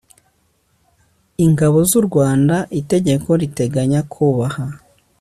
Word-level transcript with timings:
ingabo 1.45 1.77
z 1.89 1.91
u 1.99 2.01
rwanda 2.07 2.55
itegeko 2.79 3.29
riteganya 3.41 3.99
kubaha 4.11 4.63